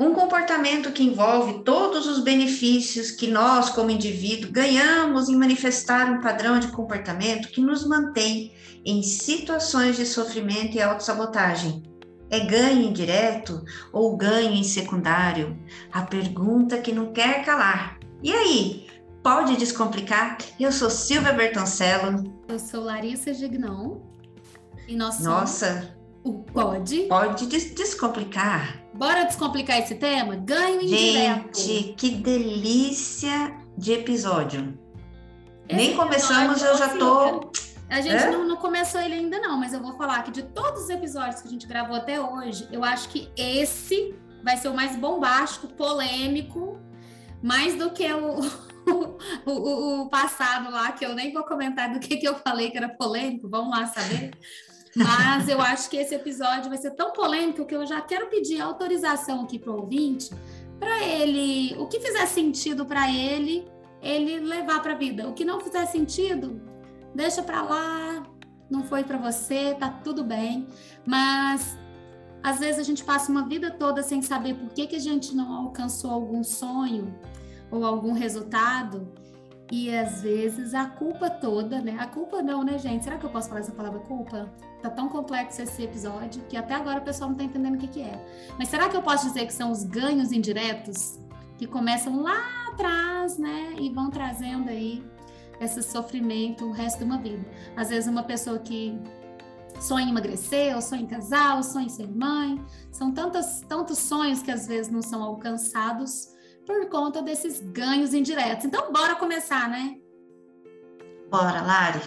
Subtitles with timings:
[0.00, 6.20] Um comportamento que envolve todos os benefícios que nós, como indivíduo, ganhamos em manifestar um
[6.20, 8.52] padrão de comportamento que nos mantém
[8.84, 11.82] em situações de sofrimento e autossabotagem.
[12.30, 15.58] É ganho indireto ou ganho em secundário?
[15.90, 17.98] A pergunta que não quer calar.
[18.22, 18.86] E aí,
[19.20, 20.38] pode descomplicar?
[20.60, 22.40] Eu sou Silvia Bertoncello.
[22.46, 24.00] Eu sou Larissa Gignon.
[24.86, 25.97] E nós Nossa,
[26.28, 27.02] o pode.
[27.02, 28.82] Pode des descomplicar.
[28.94, 30.36] Bora descomplicar esse tema?
[30.36, 31.58] Ganho indireto.
[31.58, 34.78] Gente, que delícia de episódio.
[35.68, 37.50] Esse Nem começamos, eu já tô.
[37.88, 38.30] A gente é?
[38.30, 41.40] não, não, começou ele ainda, não, mas eu vou falar que de todos os episódios
[41.40, 45.68] que a gente gravou até hoje, eu acho que esse vai ser o mais bombástico,
[45.68, 46.78] polêmico,
[47.42, 48.40] mais do que o,
[49.46, 52.70] o, o, o passado lá, que eu nem vou comentar do que, que eu falei
[52.70, 54.32] que era polêmico, vamos lá saber.
[54.96, 58.60] Mas eu acho que esse episódio vai ser tão polêmico que eu já quero pedir
[58.60, 60.30] autorização aqui para o ouvinte,
[60.78, 63.68] para ele, o que fizer sentido para ele,
[64.00, 65.28] ele levar para a vida.
[65.28, 66.60] O que não fizer sentido,
[67.14, 68.22] deixa para lá,
[68.70, 70.66] não foi para você, tá tudo bem.
[71.04, 71.76] Mas
[72.42, 75.34] às vezes a gente passa uma vida toda sem saber por que, que a gente
[75.34, 77.14] não alcançou algum sonho
[77.70, 79.12] ou algum resultado.
[79.70, 81.96] E às vezes a culpa toda, né?
[82.00, 83.04] A culpa não, né, gente?
[83.04, 84.50] Será que eu posso falar essa palavra culpa?
[84.80, 87.88] Tá tão complexo esse episódio que até agora o pessoal não tá entendendo o que,
[87.88, 88.26] que é.
[88.58, 91.18] Mas será que eu posso dizer que são os ganhos indiretos
[91.58, 93.74] que começam lá atrás, né?
[93.78, 95.04] E vão trazendo aí
[95.60, 97.44] esse sofrimento o resto de uma vida.
[97.76, 98.98] Às vezes uma pessoa que
[99.80, 103.98] sonha em emagrecer, ou sonha em casar, ou sonha em ser mãe, são tantos, tantos
[103.98, 106.28] sonhos que às vezes não são alcançados
[106.68, 108.66] por conta desses ganhos indiretos.
[108.66, 109.96] Então, bora começar, né?
[111.30, 112.02] Bora, Lari.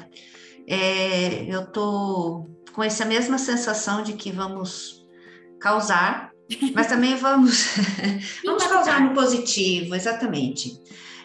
[0.68, 5.04] É, eu tô com essa mesma sensação de que vamos
[5.60, 6.32] causar,
[6.76, 7.76] mas também vamos,
[8.46, 10.80] vamos causar no positivo, exatamente.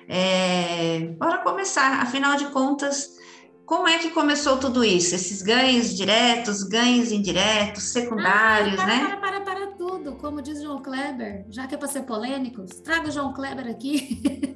[0.08, 3.16] É, bora começar, afinal de contas,
[3.66, 5.14] como é que começou tudo isso?
[5.14, 9.16] Esses ganhos diretos, ganhos indiretos, secundários, ah, para, né?
[9.20, 9.40] Para, para,
[10.06, 13.66] tudo, como diz João Kleber, já que é para ser polêmico, traga o João Kleber
[13.66, 14.22] aqui.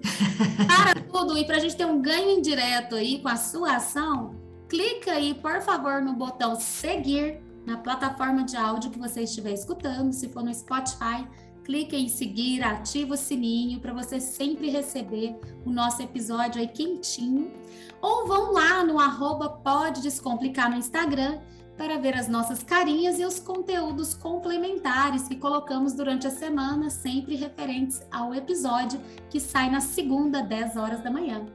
[0.66, 4.36] para tudo, e para a gente ter um ganho indireto aí com a sua ação,
[4.68, 10.12] clica aí, por favor, no botão seguir na plataforma de áudio que você estiver escutando,
[10.12, 11.26] se for no Spotify,
[11.64, 17.52] clique em seguir, ativa o sininho para você sempre receber o nosso episódio aí quentinho.
[18.00, 21.38] Ou vão lá no arroba Pode Descomplicar no Instagram
[21.80, 27.36] para ver as nossas carinhas e os conteúdos complementares que colocamos durante a semana, sempre
[27.36, 31.46] referentes ao episódio que sai na segunda, 10 horas da manhã.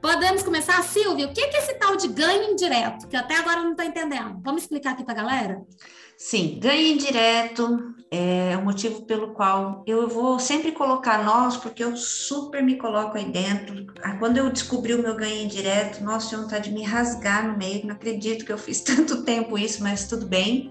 [0.00, 1.26] Podemos começar, Silvia?
[1.26, 3.08] O que é esse tal de ganho indireto?
[3.08, 4.40] Que até agora não estou entendendo.
[4.42, 5.62] Vamos explicar aqui para a galera?
[6.16, 11.96] Sim, ganho indireto é o motivo pelo qual eu vou sempre colocar nós, porque eu
[11.96, 13.86] super me coloco aí dentro.
[14.02, 17.58] Ah, quando eu descobri o meu ganho indireto, nossa, tinha vontade de me rasgar no
[17.58, 17.86] meio.
[17.86, 20.70] Não acredito que eu fiz tanto tempo isso, mas tudo bem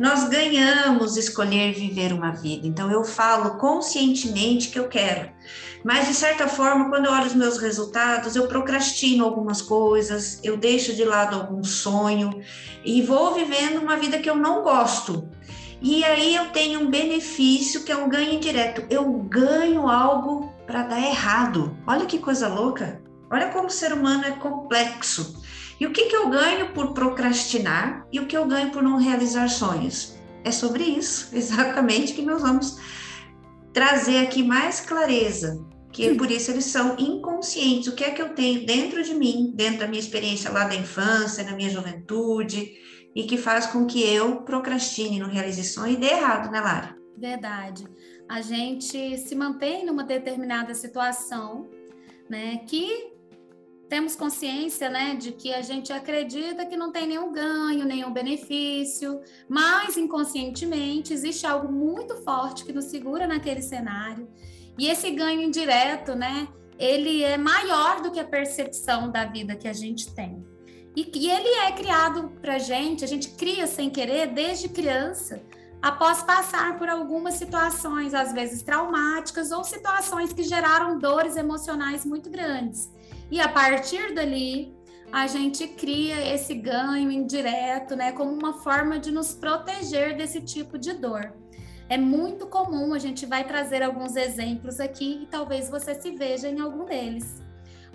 [0.00, 2.66] nós ganhamos escolher viver uma vida.
[2.66, 5.28] Então eu falo conscientemente que eu quero.
[5.84, 10.56] Mas de certa forma, quando eu olho os meus resultados, eu procrastino algumas coisas, eu
[10.56, 12.42] deixo de lado algum sonho
[12.84, 15.28] e vou vivendo uma vida que eu não gosto.
[15.82, 18.84] E aí eu tenho um benefício que é um ganho indireto.
[18.90, 21.74] Eu ganho algo para dar errado.
[21.86, 23.00] Olha que coisa louca.
[23.30, 25.42] Olha como o ser humano é complexo.
[25.80, 28.98] E o que, que eu ganho por procrastinar e o que eu ganho por não
[28.98, 30.14] realizar sonhos?
[30.44, 32.76] É sobre isso, exatamente, que nós vamos
[33.72, 37.88] trazer aqui mais clareza, que por isso eles são inconscientes.
[37.88, 40.74] O que é que eu tenho dentro de mim, dentro da minha experiência lá da
[40.74, 42.72] infância, na minha juventude,
[43.14, 46.96] e que faz com que eu procrastine, não realize sonho e dê errado, né, Lara?
[47.18, 47.84] Verdade.
[48.28, 51.68] A gente se mantém numa determinada situação,
[52.28, 53.09] né, que
[53.90, 59.20] temos consciência, né, de que a gente acredita que não tem nenhum ganho, nenhum benefício,
[59.48, 64.28] mas inconscientemente existe algo muito forte que nos segura naquele cenário.
[64.78, 66.46] E esse ganho indireto, né,
[66.78, 70.46] ele é maior do que a percepção da vida que a gente tem.
[70.96, 75.42] E, e ele é criado para gente, a gente cria sem querer desde criança,
[75.82, 82.30] após passar por algumas situações, às vezes traumáticas, ou situações que geraram dores emocionais muito
[82.30, 82.88] grandes.
[83.30, 84.74] E a partir dali,
[85.12, 90.78] a gente cria esse ganho indireto, né, como uma forma de nos proteger desse tipo
[90.78, 91.32] de dor.
[91.88, 96.48] É muito comum, a gente vai trazer alguns exemplos aqui e talvez você se veja
[96.48, 97.42] em algum deles.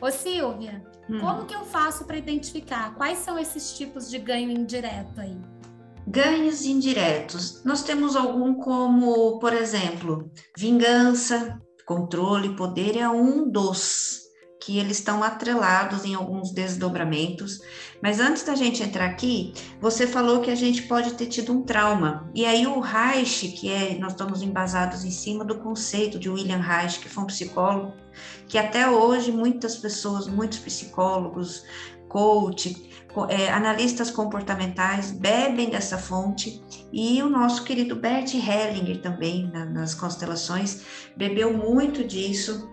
[0.01, 1.19] Ô Silvia, hum.
[1.21, 5.37] como que eu faço para identificar quais são esses tipos de ganho indireto aí?
[6.05, 7.63] Ganhos indiretos.
[7.63, 14.24] Nós temos algum como, por exemplo, vingança, controle, poder é um dos
[14.65, 17.61] que eles estão atrelados em alguns desdobramentos.
[18.01, 21.61] Mas antes da gente entrar aqui, você falou que a gente pode ter tido um
[21.61, 22.27] trauma.
[22.33, 26.57] E aí o Reich, que é, nós estamos embasados em cima do conceito de William
[26.57, 27.93] Reich, que foi um psicólogo,
[28.47, 31.63] que até hoje muitas pessoas, muitos psicólogos,
[32.09, 32.89] coach,
[33.29, 39.93] é, analistas comportamentais bebem dessa fonte e o nosso querido Bert Hellinger também na, nas
[39.93, 40.81] constelações
[41.15, 42.69] bebeu muito disso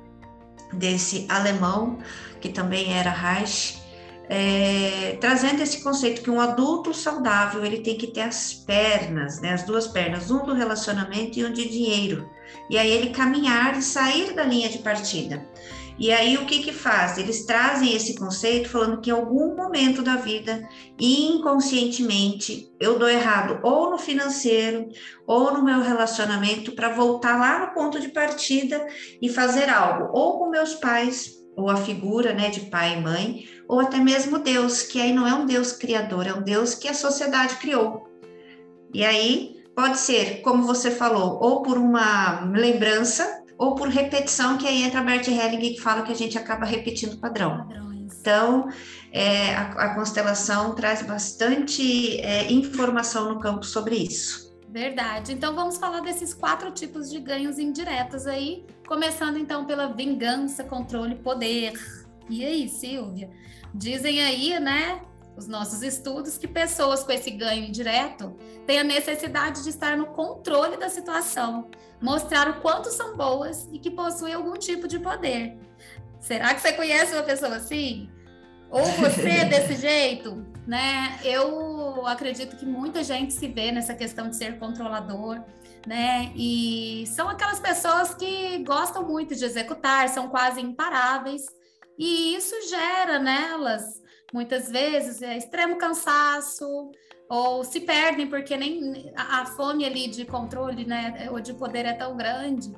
[0.72, 1.98] desse alemão
[2.40, 3.82] que também era Reich
[4.34, 9.52] é, trazendo esse conceito que um adulto saudável ele tem que ter as pernas, né,
[9.52, 12.30] as duas pernas, um do relacionamento e um de dinheiro,
[12.70, 15.46] e aí ele caminhar e sair da linha de partida.
[15.98, 17.18] E aí o que que faz?
[17.18, 20.66] Eles trazem esse conceito falando que em algum momento da vida,
[20.98, 24.88] inconscientemente, eu dou errado ou no financeiro
[25.26, 28.84] ou no meu relacionamento para voltar lá no ponto de partida
[29.20, 33.44] e fazer algo, ou com meus pais, ou a figura, né, de pai e mãe,
[33.68, 36.88] ou até mesmo Deus, que aí não é um Deus criador, é um Deus que
[36.88, 38.08] a sociedade criou.
[38.92, 44.66] E aí pode ser, como você falou, ou por uma lembrança ou por repetição, que
[44.66, 47.58] aí entra Bert Helling, que fala que a gente acaba repetindo o padrão.
[47.58, 48.18] Padrões.
[48.20, 48.68] Então,
[49.12, 54.52] é, a, a, constelação traz bastante é, informação no campo sobre isso.
[54.68, 55.32] Verdade.
[55.32, 61.14] Então, vamos falar desses quatro tipos de ganhos indiretos aí, começando então pela vingança, controle,
[61.14, 61.74] poder.
[62.28, 63.30] E aí, Silvia?
[63.72, 65.02] Dizem aí, né,
[65.36, 68.36] os nossos estudos, que pessoas com esse ganho indireto
[68.66, 71.70] têm a necessidade de estar no controle da situação,
[72.00, 75.58] mostrar o quanto são boas e que possuem algum tipo de poder.
[76.20, 78.10] Será que você conhece uma pessoa assim?
[78.70, 80.46] Ou você é desse jeito?
[80.66, 81.18] Né?
[81.24, 85.42] Eu acredito que muita gente se vê nessa questão de ser controlador,
[85.84, 86.32] né?
[86.36, 91.42] E são aquelas pessoas que gostam muito de executar, são quase imparáveis,
[91.98, 94.01] e isso gera nelas
[94.32, 96.90] muitas vezes é extremo cansaço
[97.28, 101.92] ou se perdem porque nem a, fome ali de controle, né, ou de poder é
[101.92, 102.72] tão grande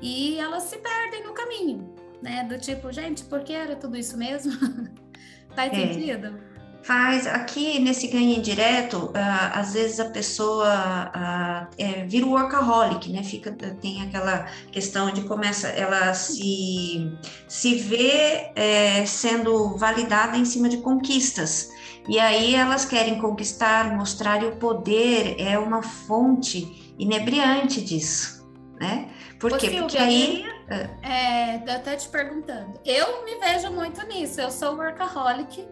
[0.00, 4.16] e elas se perdem no caminho, né, do tipo, gente, por que era tudo isso
[4.16, 4.52] mesmo?
[5.54, 5.92] Faz é.
[5.92, 6.38] sentido?
[6.82, 7.26] Faz.
[7.26, 9.12] Aqui nesse ganho indireto, uh,
[9.52, 13.22] às vezes a pessoa uh, é, vira o workaholic, né?
[13.22, 17.12] Fica, tem aquela questão de começa, ela se,
[17.46, 21.70] se vê é, sendo validada em cima de conquistas.
[22.08, 28.48] E aí elas querem conquistar, mostrar, e o poder é uma fonte inebriante disso,
[28.80, 29.10] né?
[29.38, 29.70] Por quê?
[29.70, 30.44] Porque aí.
[31.02, 32.80] É, até te perguntando.
[32.84, 34.40] Eu me vejo muito nisso.
[34.40, 35.64] Eu sou workaholic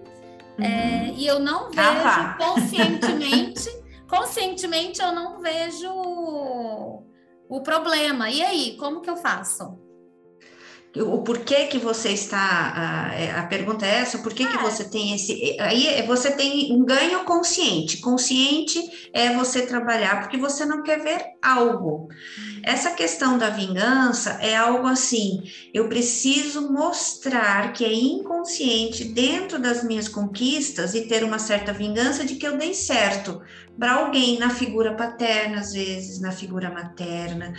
[0.59, 0.65] uhum.
[0.65, 3.69] É, e eu não vejo ah, conscientemente,
[4.09, 5.91] conscientemente eu não vejo
[7.49, 8.31] o problema.
[8.31, 9.87] E aí, como que eu faço?
[11.03, 14.47] o porquê que você está a, é, a pergunta é essa por que, é.
[14.47, 18.81] que você tem esse aí você tem um ganho consciente consciente
[19.13, 22.09] é você trabalhar porque você não quer ver algo
[22.67, 29.85] essa questão da vingança é algo assim eu preciso mostrar que é inconsciente dentro das
[29.85, 33.41] minhas conquistas e ter uma certa vingança de que eu dei certo
[33.79, 37.53] para alguém na figura paterna, às vezes, na figura materna.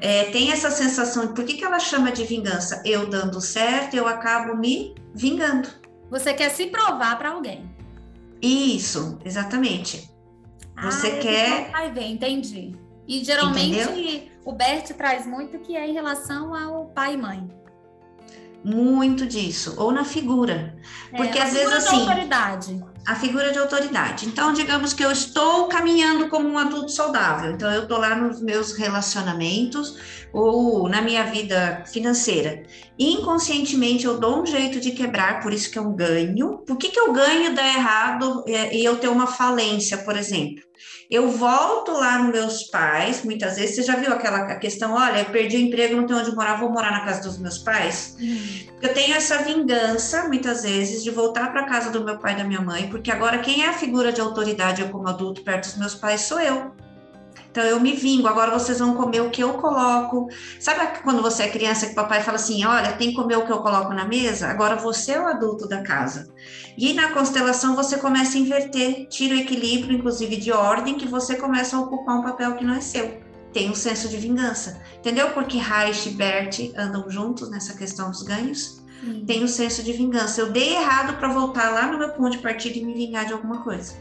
[0.00, 2.82] É, tem essa sensação de por que, que ela chama de vingança?
[2.84, 5.68] Eu dando certo, eu acabo me vingando.
[6.10, 7.70] Você quer se provar para alguém.
[8.42, 10.10] Isso, exatamente.
[10.82, 11.70] Você ah, quer.
[11.70, 12.74] Vai ver, entendi.
[13.06, 14.29] E geralmente Entendeu?
[14.44, 17.60] O Bert traz muito que é em relação ao pai e mãe.
[18.62, 20.76] Muito disso, ou na figura.
[21.12, 22.00] É, Porque às vezes assim.
[22.00, 24.26] autoridade a figura de autoridade.
[24.26, 27.52] Então, digamos que eu estou caminhando como um adulto saudável.
[27.52, 29.98] Então, eu estou lá nos meus relacionamentos
[30.32, 32.62] ou na minha vida financeira.
[32.98, 36.58] Inconscientemente, eu dou um jeito de quebrar, por isso que eu ganho.
[36.58, 40.69] Por que, que eu ganho dar errado é, e eu ter uma falência, por exemplo?
[41.10, 45.24] Eu volto lá nos meus pais, muitas vezes, você já viu aquela questão, olha, eu
[45.24, 48.16] perdi o emprego, não tenho onde morar, vou morar na casa dos meus pais?
[48.20, 48.66] Uhum.
[48.80, 52.44] Eu tenho essa vingança, muitas vezes, de voltar para casa do meu pai e da
[52.44, 55.78] minha mãe, porque agora quem é a figura de autoridade eu como adulto perto dos
[55.78, 56.70] meus pais sou eu.
[57.50, 60.28] Então eu me vingo, agora vocês vão comer o que eu coloco.
[60.60, 63.44] Sabe quando você é criança que o papai fala assim: olha, tem que comer o
[63.44, 64.48] que eu coloco na mesa?
[64.48, 66.32] Agora você é o adulto da casa.
[66.78, 71.36] E na constelação você começa a inverter, tira o equilíbrio, inclusive de ordem, que você
[71.36, 73.20] começa a ocupar um papel que não é seu.
[73.52, 74.80] Tem um senso de vingança.
[74.98, 75.30] Entendeu?
[75.30, 78.80] Porque Reich e Bert andam juntos nessa questão dos ganhos.
[79.00, 79.24] Sim.
[79.26, 80.40] Tem um senso de vingança.
[80.40, 83.32] Eu dei errado para voltar lá no meu ponto de partida e me vingar de
[83.32, 83.94] alguma coisa.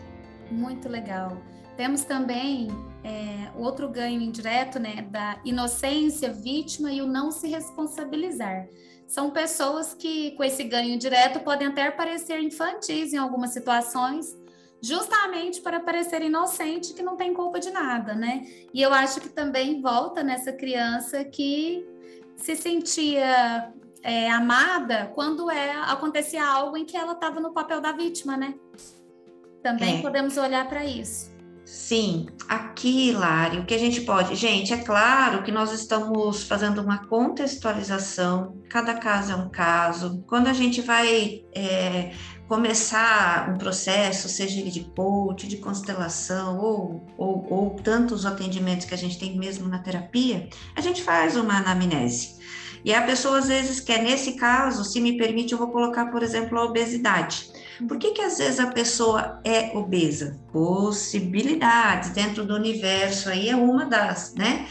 [0.52, 1.38] Muito legal.
[1.80, 2.68] Temos também
[3.06, 8.68] é, outro ganho indireto, né, da inocência, vítima e o não se responsabilizar.
[9.08, 14.38] São pessoas que, com esse ganho direto, podem até parecer infantis em algumas situações,
[14.82, 18.46] justamente para parecer inocente, que não tem culpa de nada, né?
[18.74, 21.88] E eu acho que também volta nessa criança que
[22.36, 23.72] se sentia
[24.04, 28.54] é, amada quando é, acontecia algo em que ela estava no papel da vítima, né?
[29.64, 30.02] Também é.
[30.02, 31.39] podemos olhar para isso.
[31.72, 34.36] Sim, aqui, Lari, o que a gente pode.
[34.36, 40.24] Gente, é claro que nós estamos fazendo uma contextualização, cada caso é um caso.
[40.28, 42.12] Quando a gente vai é,
[42.48, 48.96] começar um processo, seja ele de coach, de constelação, ou, ou, ou tantos atendimentos que
[48.96, 52.40] a gente tem mesmo na terapia, a gente faz uma anamnese.
[52.84, 56.24] E a pessoa às vezes quer, nesse caso, se me permite, eu vou colocar, por
[56.24, 57.59] exemplo, a obesidade.
[57.88, 60.40] Por que, que às vezes a pessoa é obesa?
[60.52, 64.68] Possibilidades dentro do universo aí é uma das, né?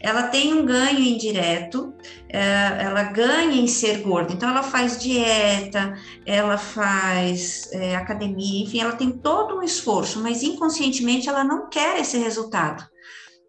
[0.00, 1.94] Ela tem um ganho indireto,
[2.28, 8.80] é, ela ganha em ser gorda, então ela faz dieta, ela faz é, academia, enfim,
[8.80, 12.84] ela tem todo um esforço, mas inconscientemente ela não quer esse resultado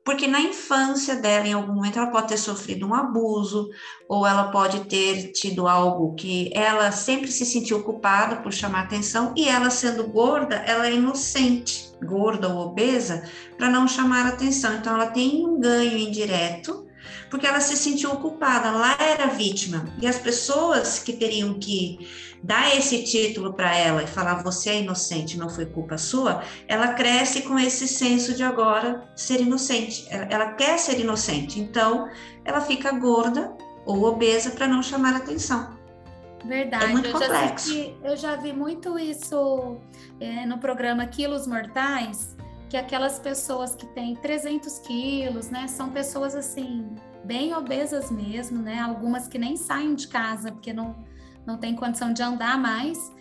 [0.03, 3.70] porque na infância dela, em algum momento, ela pode ter sofrido um abuso,
[4.10, 9.34] ou ela pode ter tido algo que ela sempre se sentiu culpada por chamar atenção,
[9.38, 14.75] e ela sendo gorda, ela é inocente, gorda ou obesa, para não chamar atenção.
[14.75, 16.88] Então, ela tem um ganho indireto
[17.29, 19.86] porque ela se sentiu culpada, lá era vítima.
[20.01, 21.98] E as pessoas que teriam que
[22.43, 26.93] dar esse título para ela e falar você é inocente, não foi culpa sua, ela
[26.93, 30.07] cresce com esse senso de agora ser inocente.
[30.10, 32.10] Ela quer ser inocente, então
[32.43, 33.55] ela fica gorda
[33.86, 35.79] ou obesa para não chamar atenção.
[36.43, 37.69] Verdade, é muito eu, complexo.
[37.69, 39.77] Já vi, eu já vi muito isso
[40.19, 42.36] é, no programa Quilos Mortais,
[42.69, 46.89] que aquelas pessoas que têm 300 quilos, né, são pessoas assim,
[47.24, 48.79] bem obesas mesmo, né?
[48.79, 50.95] Algumas que nem saem de casa porque não,
[51.45, 53.12] não tem condição de andar mais.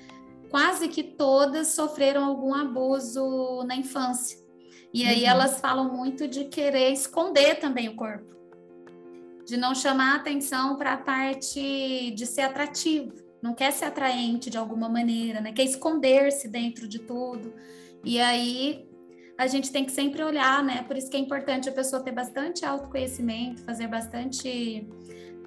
[0.50, 4.39] Quase que todas sofreram algum abuso na infância.
[4.93, 5.31] E aí uhum.
[5.31, 8.35] elas falam muito de querer esconder também o corpo,
[9.47, 14.59] de não chamar atenção para a parte de ser atrativo, não quer ser atraente de
[14.59, 15.53] alguma maneira, né?
[15.53, 17.55] Quer esconder-se dentro de tudo.
[18.05, 18.85] E aí
[19.39, 20.83] a gente tem que sempre olhar, né?
[20.83, 24.87] Por isso que é importante a pessoa ter bastante autoconhecimento, fazer bastante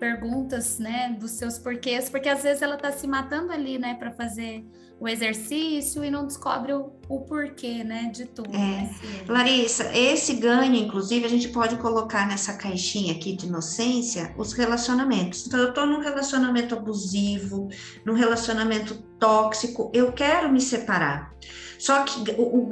[0.03, 4.11] perguntas, né, dos seus porquês, porque às vezes ela tá se matando ali, né, para
[4.11, 4.65] fazer
[4.99, 8.53] o exercício e não descobre o, o porquê, né, de tudo.
[8.53, 8.57] É.
[8.57, 8.95] Né,
[9.29, 15.47] Larissa, esse ganho, inclusive, a gente pode colocar nessa caixinha aqui de inocência os relacionamentos.
[15.47, 17.69] Então, eu tô num relacionamento abusivo,
[18.03, 21.33] num relacionamento tóxico, eu quero me separar.
[21.79, 22.23] Só que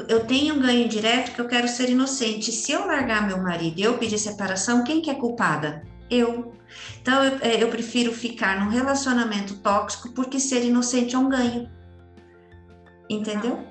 [0.10, 2.52] eu tenho um ganho direto que eu quero ser inocente.
[2.52, 5.82] Se eu largar meu marido e eu pedir separação, quem que é culpada?
[6.12, 6.54] Eu.
[7.02, 11.68] Então eu, é, eu prefiro ficar num relacionamento tóxico porque ser inocente é um ganho.
[13.10, 13.66] Entendeu?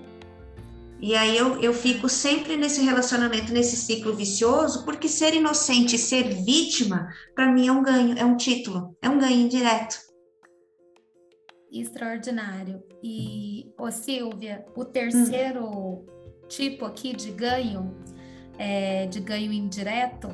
[0.99, 5.99] E aí eu, eu fico sempre nesse relacionamento, nesse ciclo vicioso, porque ser inocente e
[5.99, 10.11] ser vítima, para mim é um ganho, é um título, é um ganho indireto
[11.71, 12.83] extraordinário.
[13.03, 16.07] E, ô Silvia, o terceiro hum.
[16.49, 17.95] tipo aqui de ganho,
[18.59, 20.29] é, de ganho indireto,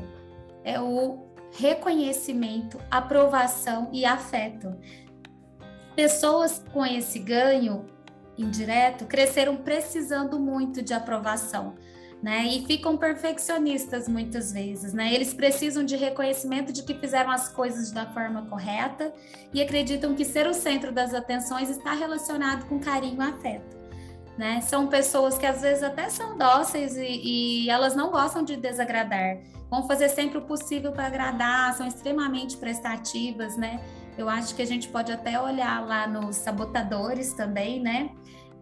[0.65, 1.26] é o
[1.57, 4.77] reconhecimento, aprovação e afeto.
[5.95, 7.87] Pessoas com esse ganho
[8.37, 11.75] indireto cresceram precisando muito de aprovação
[12.23, 12.47] né?
[12.47, 15.13] E ficam perfeccionistas muitas vezes, né?
[15.13, 19.13] Eles precisam de reconhecimento de que fizeram as coisas da forma correta
[19.53, 23.76] e acreditam que ser o centro das atenções está relacionado com carinho e afeto.
[24.37, 24.61] Né?
[24.61, 29.39] São pessoas que às vezes até são dóceis e, e elas não gostam de desagradar.
[29.71, 33.81] Vão fazer sempre o possível para agradar, são extremamente prestativas, né?
[34.17, 38.11] Eu acho que a gente pode até olhar lá nos sabotadores também, né?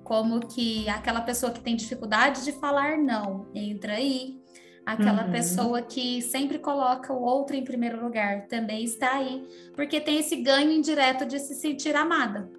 [0.05, 4.39] como que aquela pessoa que tem dificuldade de falar não entra aí,
[4.85, 5.33] aquela uhum.
[5.33, 10.37] pessoa que sempre coloca o outro em primeiro lugar também está aí, porque tem esse
[10.37, 12.51] ganho indireto de se sentir amada.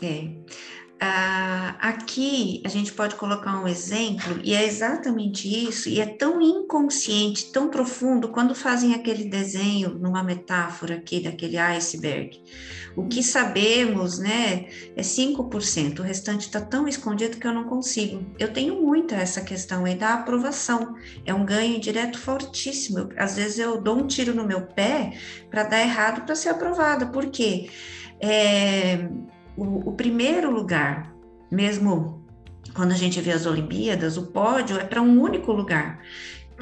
[0.00, 0.30] É.
[1.00, 6.40] Ah, aqui a gente pode colocar um exemplo, e é exatamente isso, e é tão
[6.40, 12.40] inconsciente, tão profundo, quando fazem aquele desenho numa metáfora aqui daquele iceberg.
[12.94, 18.24] O que sabemos, né, é 5%, o restante está tão escondido que eu não consigo.
[18.38, 20.94] Eu tenho muito essa questão aí da aprovação,
[21.24, 23.00] é um ganho direto fortíssimo.
[23.00, 25.18] Eu, às vezes eu dou um tiro no meu pé
[25.50, 27.70] para dar errado para ser aprovada, por quê?
[28.20, 29.08] É,
[29.56, 31.12] o, o primeiro lugar,
[31.50, 32.22] mesmo
[32.74, 36.00] quando a gente vê as Olimpíadas, o pódio é para um único lugar.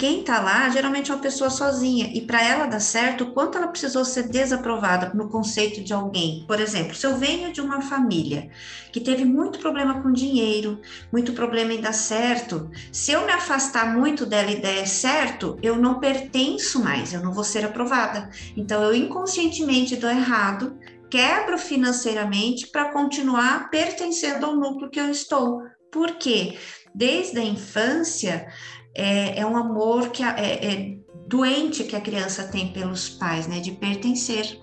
[0.01, 3.69] Quem está lá geralmente é uma pessoa sozinha, e para ela dar certo, quanto ela
[3.69, 6.43] precisou ser desaprovada no conceito de alguém.
[6.47, 8.49] Por exemplo, se eu venho de uma família
[8.91, 10.81] que teve muito problema com dinheiro,
[11.13, 15.77] muito problema em dar certo, se eu me afastar muito dela e der certo, eu
[15.77, 18.31] não pertenço mais, eu não vou ser aprovada.
[18.57, 20.79] Então eu inconscientemente dou errado,
[21.11, 25.63] quebro financeiramente para continuar pertencendo ao núcleo que eu estou.
[25.91, 26.57] Por quê?
[26.95, 28.47] Desde a infância,
[28.95, 33.61] é, é um amor que é, é, doente que a criança tem pelos pais, né?
[33.61, 34.59] De pertencer.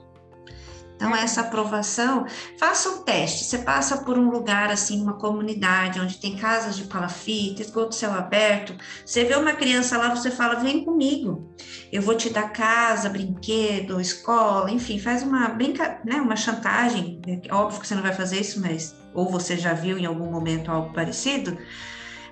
[0.98, 2.26] Então, essa aprovação,
[2.60, 3.46] faça um teste.
[3.46, 8.12] Você passa por um lugar, assim, uma comunidade, onde tem casas de palafita, esgoto céu
[8.14, 8.76] aberto.
[9.06, 11.56] Você vê uma criança lá, você fala: vem comigo,
[11.92, 17.22] eu vou te dar casa, brinquedo, escola, enfim, faz uma brinca, né, uma chantagem.
[17.28, 20.32] É óbvio que você não vai fazer isso, mas ou você já viu em algum
[20.32, 21.58] momento algo parecido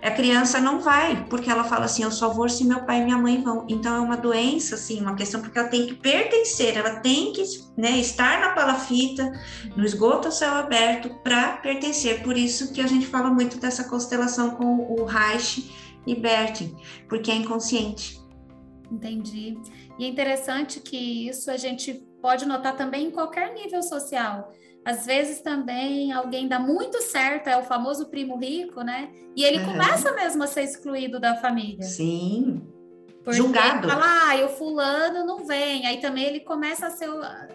[0.06, 3.06] a criança não vai, porque ela fala assim, eu só vou se meu pai e
[3.06, 3.66] minha mãe vão.
[3.68, 7.44] Então é uma doença, assim, uma questão porque ela tem que pertencer, ela tem que
[7.76, 9.32] né, estar na palafita,
[9.76, 12.22] no esgoto a céu aberto, para pertencer.
[12.22, 15.72] Por isso que a gente fala muito dessa constelação com o Reich
[16.06, 16.76] e Bertin,
[17.10, 18.20] porque é inconsciente.
[18.92, 19.58] Entendi.
[19.98, 24.54] E é interessante que isso a gente pode notar também em qualquer nível social.
[24.86, 29.10] Às vezes também alguém dá muito certo, é o famoso primo rico, né?
[29.36, 29.72] E ele uhum.
[29.72, 31.84] começa mesmo a ser excluído da família.
[31.84, 32.62] Sim.
[33.24, 33.90] Porque Julgado.
[33.90, 35.88] Fala, ah, o fulano não vem.
[35.88, 37.10] Aí também ele começa a ser,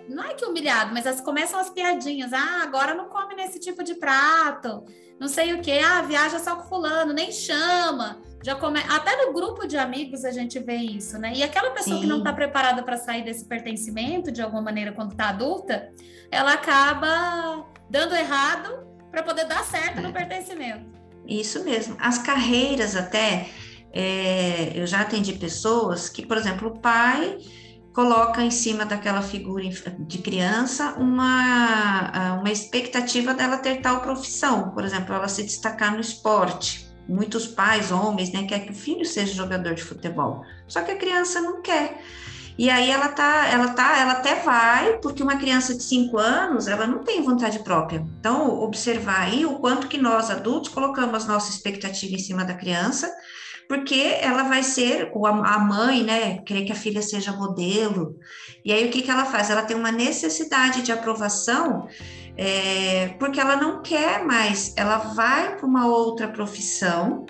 [0.08, 2.32] não é que humilhado, mas as, começam as piadinhas.
[2.32, 4.84] Ah, agora não come nesse tipo de prato.
[5.20, 5.78] Não sei o que.
[5.78, 8.20] Ah, viaja só com fulano, nem chama.
[8.42, 8.80] Já come...
[8.88, 11.32] Até no grupo de amigos a gente vê isso, né?
[11.36, 12.02] E aquela pessoa Sim.
[12.02, 15.92] que não está preparada para sair desse pertencimento, de alguma maneira, quando está adulta,
[16.30, 20.00] ela acaba dando errado para poder dar certo é.
[20.00, 20.86] no pertencimento.
[21.26, 21.96] Isso mesmo.
[21.98, 23.48] As carreiras até,
[23.92, 27.38] é, eu já atendi pessoas que, por exemplo, o pai
[27.92, 29.64] coloca em cima daquela figura
[29.98, 36.00] de criança uma, uma expectativa dela ter tal profissão, por exemplo, ela se destacar no
[36.00, 36.88] esporte.
[37.08, 40.96] Muitos pais, homens, né, quer que o filho seja jogador de futebol, só que a
[40.96, 42.00] criança não quer.
[42.60, 46.68] E aí ela tá, ela tá, ela até vai, porque uma criança de 5 anos,
[46.68, 48.04] ela não tem vontade própria.
[48.18, 53.10] Então, observar aí o quanto que nós adultos colocamos nossa expectativa em cima da criança,
[53.66, 58.18] porque ela vai ser, a mãe, né, querer que a filha seja modelo.
[58.62, 59.48] E aí o que que ela faz?
[59.48, 61.88] Ela tem uma necessidade de aprovação,
[62.36, 67.24] é, porque ela não quer mais, ela vai para uma outra profissão,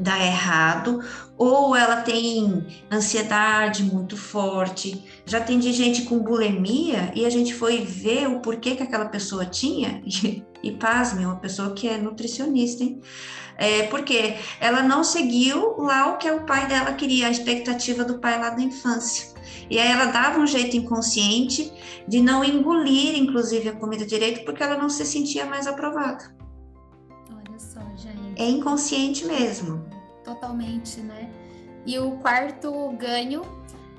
[0.00, 1.02] dá errado,
[1.36, 5.04] ou ela tem ansiedade muito forte.
[5.24, 9.44] Já atendi gente com bulimia e a gente foi ver o porquê que aquela pessoa
[9.44, 13.00] tinha, e, e pasme, uma pessoa que é nutricionista, hein?
[13.56, 18.18] É, porque ela não seguiu lá o que o pai dela queria, a expectativa do
[18.18, 19.28] pai lá da infância.
[19.68, 21.70] E aí ela dava um jeito inconsciente
[22.08, 26.34] de não engolir, inclusive, a comida direito, porque ela não se sentia mais aprovada.
[27.30, 28.40] Olha só, gente.
[28.40, 29.89] É inconsciente mesmo.
[30.30, 31.28] Totalmente, né?
[31.84, 33.42] E o quarto ganho,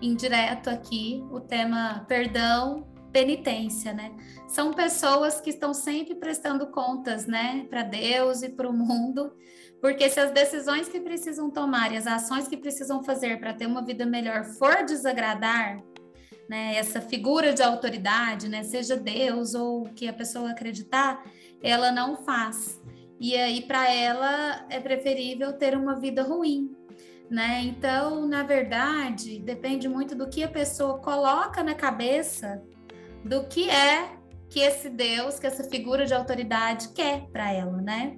[0.02, 4.16] indireto aqui, o tema perdão, penitência, né?
[4.48, 9.34] São pessoas que estão sempre prestando contas, né, para Deus e para o mundo,
[9.82, 13.66] porque se as decisões que precisam tomar e as ações que precisam fazer para ter
[13.66, 15.84] uma vida melhor for desagradar,
[16.50, 21.24] né, essa figura de autoridade, né, seja Deus ou o que a pessoa acreditar,
[21.62, 22.81] ela não faz.
[23.22, 26.76] E aí para ela é preferível ter uma vida ruim,
[27.30, 27.62] né?
[27.62, 32.64] Então, na verdade, depende muito do que a pessoa coloca na cabeça
[33.24, 34.18] do que é
[34.50, 38.18] que esse Deus, que essa figura de autoridade quer para ela, né?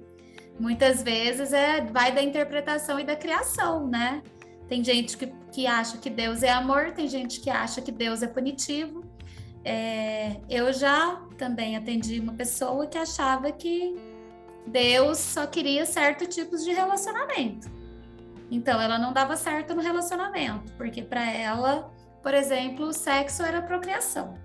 [0.58, 4.22] Muitas vezes é vai da interpretação e da criação, né?
[4.68, 8.22] Tem gente que, que acha que Deus é amor, tem gente que acha que Deus
[8.22, 9.04] é punitivo.
[9.62, 14.13] É, eu já também atendi uma pessoa que achava que
[14.66, 17.70] Deus só queria certos tipos de relacionamento.
[18.50, 23.62] Então, ela não dava certo no relacionamento, porque para ela, por exemplo, o sexo era
[23.62, 24.38] procriação.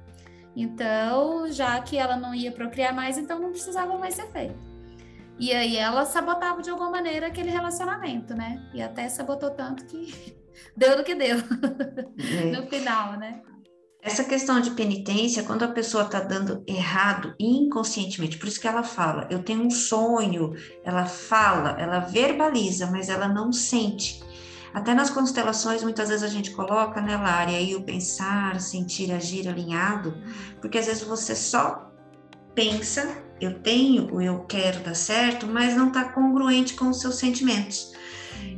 [0.56, 4.70] Então, já que ela não ia procriar mais, então não precisava mais ser feito.
[5.40, 8.62] E aí ela sabotava de alguma maneira aquele relacionamento, né?
[8.74, 10.36] E até sabotou tanto que
[10.76, 12.46] deu do que deu é.
[12.52, 13.42] no final, né?
[14.10, 18.82] Essa questão de penitência, quando a pessoa está dando errado inconscientemente, por isso que ela
[18.82, 24.20] fala, eu tenho um sonho, ela fala, ela verbaliza, mas ela não sente.
[24.74, 29.48] Até nas constelações, muitas vezes a gente coloca, né, Lari, aí o pensar, sentir, agir
[29.48, 30.18] alinhado,
[30.60, 31.92] porque às vezes você só
[32.56, 37.94] pensa, eu tenho, eu quero dar certo, mas não está congruente com os seus sentimentos.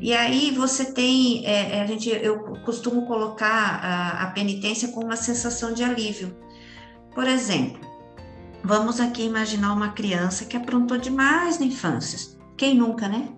[0.02, 5.06] E aí você tem, é, é, a gente, eu costumo colocar a, a penitência com
[5.06, 6.36] uma sensação de alívio.
[7.14, 7.80] Por exemplo,
[8.64, 12.36] vamos aqui imaginar uma criança que aprontou demais na infância.
[12.58, 13.30] Quem nunca, né?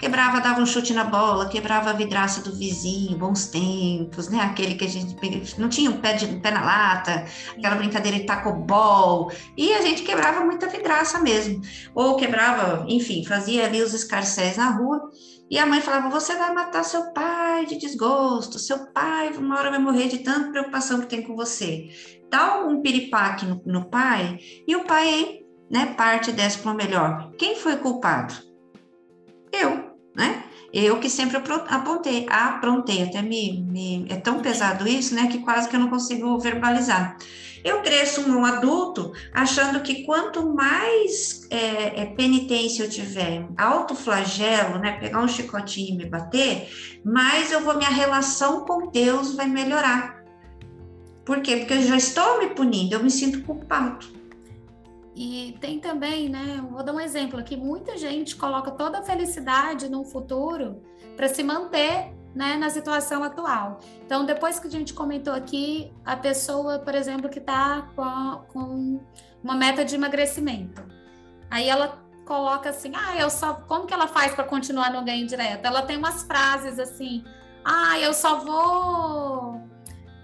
[0.00, 4.40] Quebrava, dava um chute na bola, quebrava a vidraça do vizinho, bons tempos, né?
[4.40, 5.14] Aquele que a gente
[5.60, 9.82] não tinha um pé, de, um pé na lata, aquela brincadeira de tacobol, e a
[9.82, 11.60] gente quebrava muita vidraça mesmo.
[11.94, 15.10] Ou quebrava, enfim, fazia ali os escarcéis na rua,
[15.50, 19.70] e a mãe falava: Você vai matar seu pai de desgosto, seu pai uma hora
[19.70, 21.88] vai morrer de tanta preocupação que tem com você.
[22.30, 27.32] Dá um piripaque no, no pai, e o pai, né, parte dessa para o melhor.
[27.36, 28.34] Quem foi culpado?
[29.52, 30.44] Eu né?
[30.72, 35.68] Eu que sempre apontei, aprontei, até me, me, é tão pesado isso, né, que quase
[35.68, 37.16] que eu não consigo verbalizar.
[37.64, 44.98] Eu cresço um adulto achando que quanto mais é, é, penitência eu tiver, autoflagelo, né,
[44.98, 46.68] pegar um chicotinho e me bater,
[47.04, 50.24] mais eu vou, minha relação com Deus vai melhorar.
[51.24, 51.56] Por quê?
[51.56, 54.20] Porque eu já estou me punindo, eu me sinto culpado.
[55.14, 56.64] E tem também, né?
[56.70, 60.80] Vou dar um exemplo aqui: muita gente coloca toda a felicidade no futuro
[61.16, 63.80] para se manter né, na situação atual.
[64.04, 69.00] Então, depois que a gente comentou aqui, a pessoa, por exemplo, que está com, com
[69.42, 70.82] uma meta de emagrecimento,
[71.50, 73.54] aí ela coloca assim: ah, eu só.
[73.54, 75.64] Como que ela faz para continuar no ganho direto?
[75.64, 77.24] Ela tem umas frases assim:
[77.64, 79.60] ah, eu só vou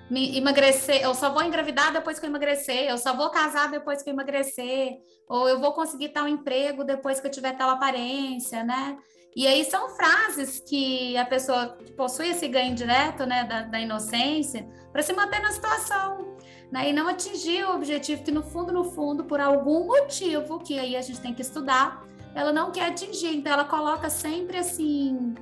[0.08, 4.02] me emagrecer, eu só vou engravidar depois que eu emagrecer, eu só vou casar depois
[4.02, 8.62] que eu emagrecer, ou eu vou conseguir tal emprego depois que eu tiver tal aparência,
[8.62, 8.96] né?
[9.36, 14.66] E aí são frases que a pessoa possui esse ganho direto, né, da, da inocência,
[14.90, 16.38] para se manter na situação,
[16.72, 16.88] né?
[16.88, 20.96] E não atingir o objetivo que no fundo, no fundo, por algum motivo que aí
[20.96, 22.02] a gente tem que estudar,
[22.34, 23.36] ela não quer atingir.
[23.36, 25.34] Então ela coloca sempre assim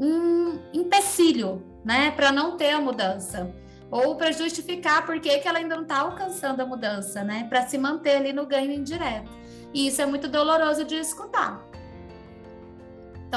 [0.00, 3.54] um empecilho, né, para não ter a mudança
[3.88, 7.46] ou para justificar por que, que ela ainda não está alcançando a mudança, né?
[7.48, 9.30] Para se manter ali no ganho indireto.
[9.72, 11.64] E isso é muito doloroso de escutar.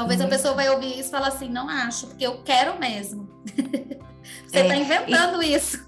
[0.00, 3.28] Talvez a pessoa vai ouvir isso e falar assim, não acho, porque eu quero mesmo.
[4.48, 5.54] Você está é, inventando e...
[5.54, 5.86] isso.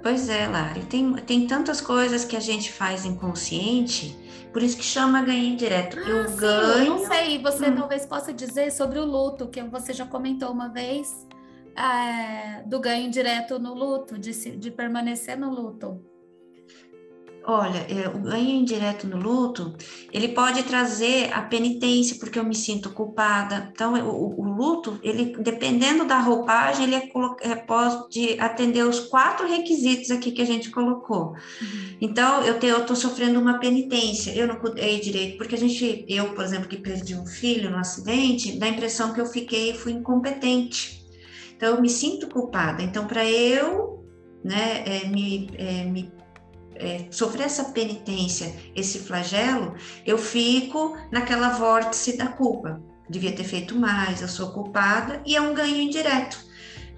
[0.00, 0.82] Pois é, Lari.
[0.82, 4.16] Tem, tem tantas coisas que a gente faz inconsciente,
[4.52, 5.98] por isso que chama ganho indireto.
[5.98, 6.84] Ah, eu sim, ganho.
[6.84, 7.74] Eu não sei, você hum.
[7.74, 11.26] talvez possa dizer sobre o luto, que você já comentou uma vez
[11.76, 16.00] é, do ganho direto no luto, de, de permanecer no luto?
[17.50, 19.74] Olha, é, o ganho indireto no luto,
[20.12, 23.70] ele pode trazer a penitência, porque eu me sinto culpada.
[23.72, 29.48] Então, o, o luto, ele, dependendo da roupagem, ele é, é, pode atender os quatro
[29.48, 31.28] requisitos aqui que a gente colocou.
[31.62, 31.96] Uhum.
[32.02, 36.44] Então, eu estou sofrendo uma penitência, eu não cuidei direito, porque a gente, eu, por
[36.44, 41.02] exemplo, que perdi um filho no acidente, dá a impressão que eu fiquei, fui incompetente.
[41.56, 42.82] Então, eu me sinto culpada.
[42.82, 44.04] Então, para eu
[44.44, 46.17] né, é, me, é, me
[46.78, 49.74] é, sofrer essa penitência, esse flagelo,
[50.06, 52.80] eu fico naquela vórtice da culpa.
[53.08, 56.38] Devia ter feito mais, eu sou culpada, e é um ganho indireto.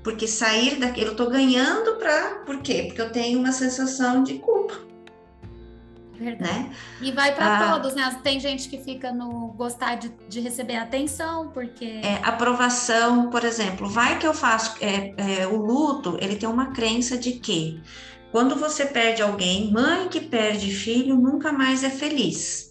[0.03, 2.37] Porque sair daquilo, eu estou ganhando para.
[2.47, 2.85] Por quê?
[2.87, 4.91] Porque eu tenho uma sensação de culpa.
[6.21, 6.53] Verdade.
[6.53, 6.71] Né?
[7.01, 8.21] E vai para ah, todos, né?
[8.23, 12.01] Tem gente que fica no gostar de, de receber atenção, porque.
[12.03, 14.77] É, aprovação, por exemplo, vai que eu faço.
[14.83, 17.83] É, é, o luto, ele tem uma crença de que
[18.33, 22.71] quando você perde alguém, mãe que perde filho nunca mais é feliz.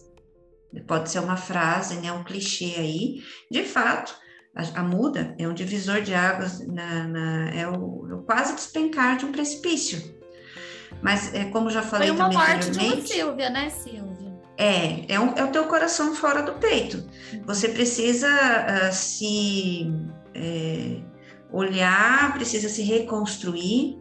[0.88, 2.12] Pode ser uma frase, né?
[2.12, 3.24] Um clichê aí.
[3.52, 4.15] De fato,
[4.56, 8.54] a, a muda é um divisor de águas, na, na é, o, é o quase
[8.56, 10.17] despencar de um precipício.
[11.02, 14.30] Mas, é, como já falei Foi uma também morte de uma Silvia, né, Silvia?
[14.58, 17.06] É, é, um, é o teu coração fora do peito.
[17.45, 19.89] Você precisa uh, se
[20.36, 21.02] é,
[21.52, 23.98] olhar, precisa se reconstruir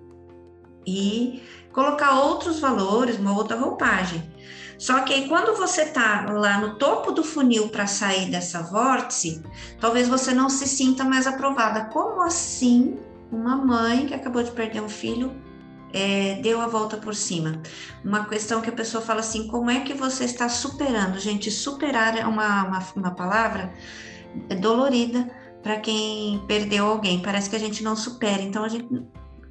[0.88, 4.22] e colocar outros valores, uma outra roupagem.
[4.79, 9.42] Só que aí, quando você está lá no topo do funil para sair dessa vórtice,
[9.81, 11.87] talvez você não se sinta mais aprovada.
[11.87, 12.96] Como assim
[13.31, 15.35] uma mãe que acabou de perder um filho
[15.92, 17.61] é, deu a volta por cima.
[18.05, 21.18] Uma questão que a pessoa fala assim: como é que você está superando?
[21.18, 23.72] Gente, superar é uma, uma, uma palavra
[24.61, 25.29] dolorida
[25.62, 27.20] para quem perdeu alguém.
[27.20, 28.42] Parece que a gente não supera.
[28.42, 28.88] Então, a gente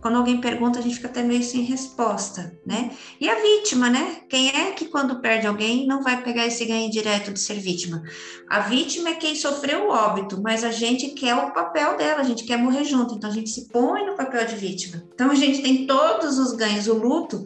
[0.02, 2.92] quando alguém pergunta, a gente fica até meio sem resposta, né?
[3.20, 4.22] E a vítima, né?
[4.30, 8.04] Quem é que quando perde alguém não vai pegar esse ganho direto de ser vítima?
[8.48, 12.24] A vítima é quem sofreu o óbito, mas a gente quer o papel dela, a
[12.24, 15.04] gente quer morrer junto, então a gente se põe no papel de vítima.
[15.14, 17.46] Então a gente tem todos os ganhos, o luto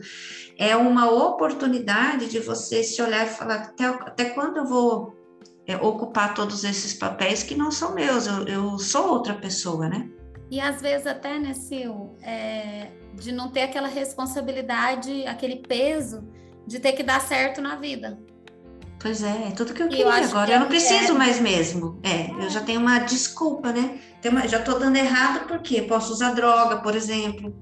[0.58, 5.16] é uma oportunidade de você se olhar e falar até, até quando eu vou
[5.66, 10.10] é, ocupar todos esses papéis que não são meus, eu, eu sou outra pessoa, né?
[10.52, 16.28] E às vezes até, né, Sil, é, de não ter aquela responsabilidade, aquele peso
[16.68, 18.20] de ter que dar certo na vida.
[19.00, 20.48] Pois é, é tudo que eu queria eu agora.
[20.48, 22.00] Que eu não preciso mais mesmo.
[22.04, 24.00] É, eu já tenho uma desculpa, né?
[24.26, 27.56] Uma, já estou dando errado porque posso usar droga, por exemplo.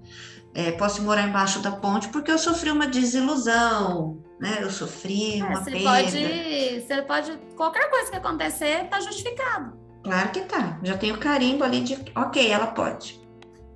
[0.55, 4.57] É, posso morar embaixo da ponte porque eu sofri uma desilusão, né?
[4.61, 5.89] Eu sofri é, uma você perda.
[5.89, 9.78] Pode, você pode, qualquer coisa que acontecer está justificado.
[10.09, 10.79] Claro que tá.
[10.81, 13.21] Já tenho carimbo ali de, ok, ela pode.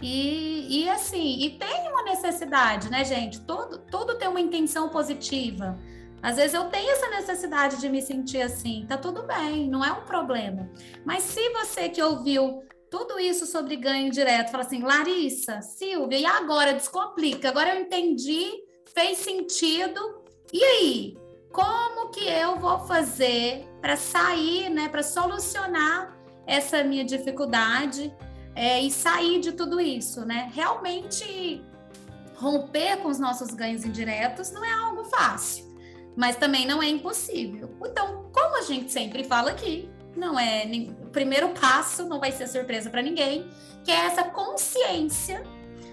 [0.02, 3.40] E, e assim, e tem uma necessidade, né, gente?
[3.42, 5.78] Tudo, tudo tem uma intenção positiva.
[6.24, 9.92] Às vezes eu tenho essa necessidade de me sentir assim, tá tudo bem, não é
[9.92, 10.68] um problema.
[11.06, 16.26] Mas se você que ouviu tudo isso sobre ganho direto, fala assim, Larissa, Silvia, e
[16.26, 18.50] agora descomplica, agora eu entendi,
[18.92, 20.24] fez sentido.
[20.52, 21.18] E aí,
[21.52, 28.14] como que eu vou fazer para sair, né, para solucionar essa minha dificuldade
[28.56, 30.52] é, e sair de tudo isso, né?
[30.54, 31.64] Realmente
[32.36, 35.74] romper com os nossos ganhos indiretos não é algo fácil
[36.16, 37.70] mas também não é impossível.
[37.84, 40.64] Então, como a gente sempre fala aqui, não é
[41.02, 43.48] o primeiro passo, não vai ser surpresa para ninguém,
[43.84, 45.44] que é essa consciência,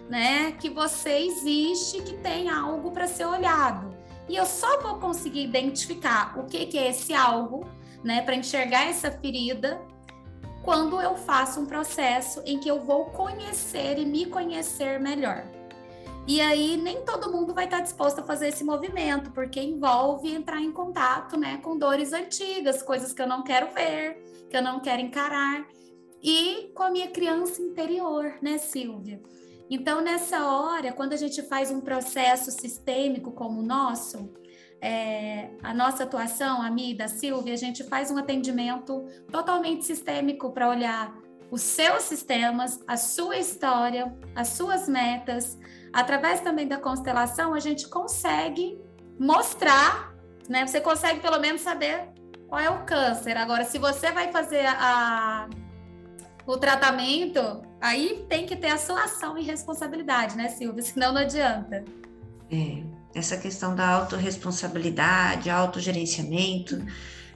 [0.08, 3.96] né, que você existe, que tem algo para ser olhado.
[4.28, 7.66] E eu só vou conseguir identificar o que, que é esse algo,
[8.04, 9.80] né, para enxergar essa ferida,
[10.62, 15.44] quando eu faço um processo em que eu vou conhecer e me conhecer melhor.
[16.26, 20.60] E aí nem todo mundo vai estar disposto a fazer esse movimento, porque envolve entrar
[20.60, 24.80] em contato, né, com dores antigas, coisas que eu não quero ver, que eu não
[24.80, 25.66] quero encarar,
[26.22, 29.20] e com a minha criança interior, né, Silvia?
[29.70, 34.30] Então, nessa hora, quando a gente faz um processo sistêmico como o nosso,
[34.80, 39.84] é, a nossa atuação, a minha e da Silvia, a gente faz um atendimento totalmente
[39.84, 41.14] sistêmico para olhar
[41.50, 45.58] os seus sistemas, a sua história, as suas metas,
[45.92, 48.80] Através também da constelação, a gente consegue
[49.18, 50.14] mostrar,
[50.48, 50.66] né?
[50.66, 52.08] Você consegue pelo menos saber
[52.48, 53.36] qual é o câncer.
[53.36, 55.48] Agora, se você vai fazer a,
[56.46, 60.82] o tratamento, aí tem que ter a sua ação e responsabilidade, né, Silvia?
[60.82, 61.84] Senão não adianta.
[62.50, 62.82] É,
[63.14, 66.84] essa questão da autorresponsabilidade, autogerenciamento.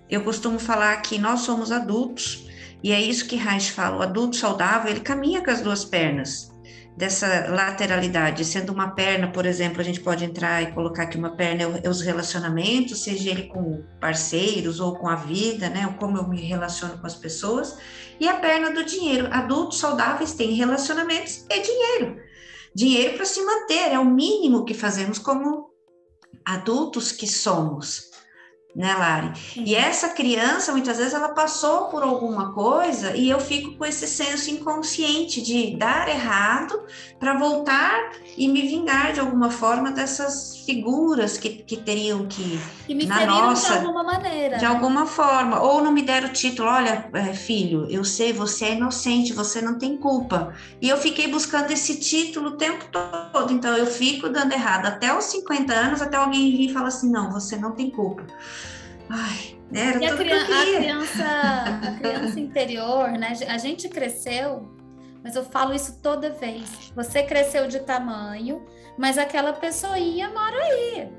[0.09, 2.47] Eu costumo falar que nós somos adultos,
[2.83, 6.53] e é isso que Reich fala: o adulto saudável, ele caminha com as duas pernas
[6.97, 11.31] dessa lateralidade, sendo uma perna, por exemplo, a gente pode entrar e colocar que uma
[11.31, 15.95] perna é, é os relacionamentos, seja ele com parceiros ou com a vida, né, ou
[15.95, 17.77] como eu me relaciono com as pessoas,
[18.21, 19.29] e a perna do dinheiro.
[19.33, 22.21] Adultos saudáveis têm relacionamentos e dinheiro.
[22.75, 25.71] Dinheiro para se manter, é o mínimo que fazemos como
[26.45, 28.11] adultos que somos
[28.75, 29.33] né, Lari?
[29.57, 34.07] E essa criança, muitas vezes, ela passou por alguma coisa e eu fico com esse
[34.09, 36.83] senso inconsciente de dar errado
[37.19, 42.59] para voltar e me vingar de alguma forma dessas figuras que, que teriam que,
[42.89, 44.59] me na nossa, de alguma maneira.
[44.59, 45.61] De alguma forma.
[45.61, 49.61] Ou não me deram o título, olha, é, filho, eu sei, você é inocente, você
[49.61, 50.53] não tem culpa.
[50.81, 53.53] E eu fiquei buscando esse título o tempo todo.
[53.53, 57.11] Então, eu fico dando errado até os 50 anos, até alguém vir e falar assim,
[57.11, 58.25] não, você não tem culpa.
[59.09, 61.25] Ai, era e a, criança, a criança,
[61.89, 63.33] a criança interior, né?
[63.49, 64.69] A gente cresceu,
[65.23, 66.93] mas eu falo isso toda vez.
[66.95, 68.65] Você cresceu de tamanho,
[68.99, 71.13] mas aquela pessoinha mora aí.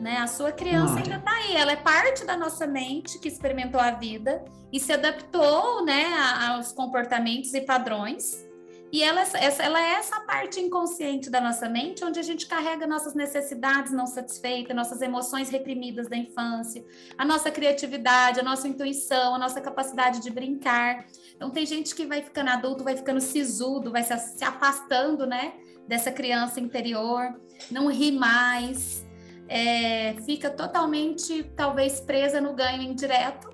[0.00, 0.16] Né?
[0.16, 1.04] A sua criança Mora.
[1.04, 4.92] ainda está aí, ela é parte da nossa mente que experimentou a vida e se
[4.92, 6.06] adaptou né,
[6.48, 8.44] aos comportamentos e padrões
[8.92, 9.22] e ela,
[9.58, 14.06] ela é essa parte inconsciente da nossa mente, onde a gente carrega nossas necessidades não
[14.06, 16.84] satisfeitas, nossas emoções reprimidas da infância,
[17.16, 21.06] a nossa criatividade, a nossa intuição, a nossa capacidade de brincar.
[21.34, 25.54] Então, tem gente que vai ficando adulto, vai ficando sisudo, vai se, se afastando, né,
[25.88, 29.06] dessa criança interior, não ri mais,
[29.48, 33.48] é, fica totalmente, talvez, presa no ganho indireto,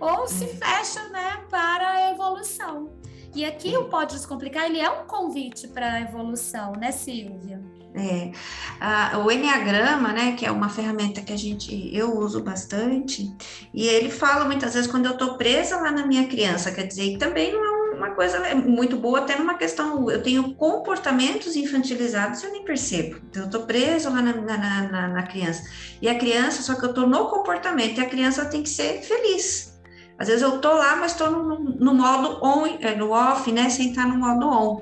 [0.00, 2.92] ou se fecha, né, para a evolução.
[3.34, 7.60] E aqui o Pode Descomplicar, ele é um convite para a evolução, né, Silvia?
[7.96, 8.32] É,
[8.80, 13.32] a, o Enneagrama, né, que é uma ferramenta que a gente, eu uso bastante,
[13.72, 17.18] e ele fala muitas vezes quando eu estou presa lá na minha criança, quer dizer,
[17.18, 22.46] também não é uma coisa muito boa, até numa questão, eu tenho comportamentos infantilizados e
[22.46, 25.62] eu nem percebo, então eu estou preso lá na, na, na, na criança,
[26.02, 29.02] e a criança, só que eu estou no comportamento, e a criança tem que ser
[29.02, 29.73] feliz,
[30.18, 33.68] às vezes eu tô lá, mas estou no, no, modo on, é, no off, né?
[33.68, 34.80] Sem estar no modo on.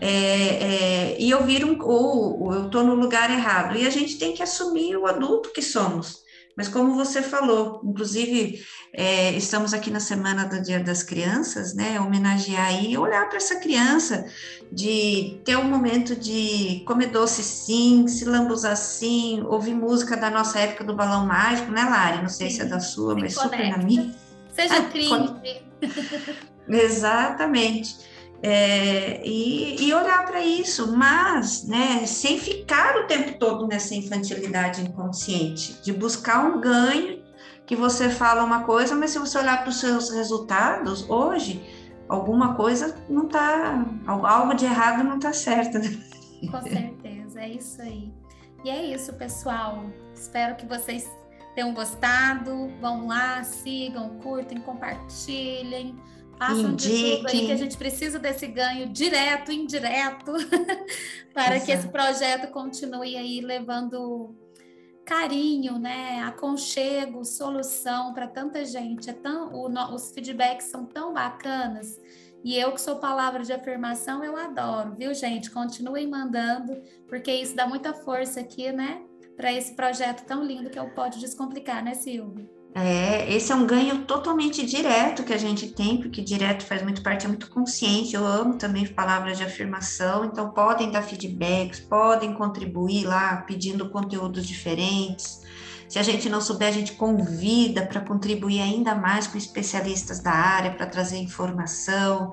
[0.00, 3.76] é, é, e ouvir um, ou, ou eu estou no lugar errado.
[3.76, 6.24] E a gente tem que assumir o adulto que somos.
[6.56, 12.00] Mas como você falou, inclusive é, estamos aqui na semana do Dia das Crianças, né?
[12.00, 14.24] Homenagear e olhar para essa criança,
[14.70, 20.60] de ter um momento de comer doce sim, se lambuzar sim, ouvir música da nossa
[20.60, 22.22] época do balão mágico, né, Lari?
[22.22, 23.56] Não sei se é da sua, mas conecta.
[23.56, 24.23] super na minha.
[24.54, 25.62] Seja ah, cringe.
[26.68, 28.14] Exatamente
[28.46, 34.82] é, e, e, olhar para isso, mas né, sem ficar o tempo todo nessa infantilidade
[34.82, 37.22] inconsciente, de buscar um ganho
[37.64, 41.64] que você fala uma coisa, mas se você olhar para os seus resultados hoje,
[42.06, 45.78] alguma coisa não está, algo de errado não está certo.
[45.78, 45.98] Né?
[46.50, 48.12] Com certeza, é isso aí.
[48.62, 49.86] E é isso, pessoal.
[50.14, 51.10] Espero que vocês
[51.54, 52.68] tenham gostado.
[52.80, 55.96] Vão lá, sigam, curtem, compartilhem
[56.38, 56.94] Façam Indique.
[56.94, 60.32] de tudo aí que a gente precisa desse ganho direto, indireto,
[61.32, 61.66] para Exato.
[61.66, 64.34] que esse projeto continue aí levando
[65.04, 69.10] carinho, né, aconchego, solução para tanta gente.
[69.10, 69.52] É tão,
[69.94, 72.00] os feedbacks são tão bacanas.
[72.44, 75.50] E eu que sou palavra de afirmação, eu adoro, viu, gente?
[75.50, 76.76] Continuem mandando,
[77.08, 79.00] porque isso dá muita força aqui, né,
[79.34, 82.46] para esse projeto tão lindo que é o Pode Descomplicar, né, Silvia?
[82.76, 87.02] É, esse é um ganho totalmente direto que a gente tem, porque direto faz muito
[87.02, 88.16] parte, é muito consciente.
[88.16, 94.44] Eu amo também palavras de afirmação, então podem dar feedbacks, podem contribuir lá pedindo conteúdos
[94.44, 95.43] diferentes.
[95.94, 100.32] Se a gente não souber, a gente convida para contribuir ainda mais com especialistas da
[100.32, 102.32] área para trazer informação.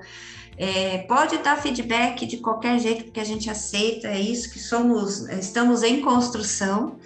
[0.58, 5.28] É, pode dar feedback de qualquer jeito, porque a gente aceita, é isso que somos,
[5.28, 6.98] estamos em construção.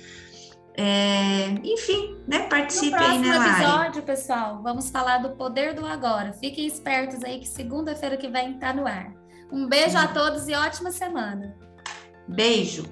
[0.75, 2.49] É, enfim, né?
[2.49, 6.33] Participe aí, né, No próximo episódio, pessoal, vamos falar do poder do agora.
[6.33, 9.13] Fiquem espertos aí que segunda-feira que vem tá no ar.
[9.53, 11.55] Um beijo a todos e ótima semana.
[12.27, 12.87] Beijo.